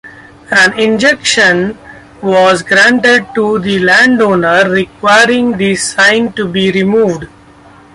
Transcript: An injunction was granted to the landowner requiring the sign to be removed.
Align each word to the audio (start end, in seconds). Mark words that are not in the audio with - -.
An 0.49 0.79
injunction 0.79 1.77
was 2.23 2.63
granted 2.63 3.27
to 3.35 3.59
the 3.59 3.77
landowner 3.77 4.67
requiring 4.67 5.55
the 5.55 5.75
sign 5.75 6.33
to 6.33 6.47
be 6.47 6.71
removed. 6.71 7.27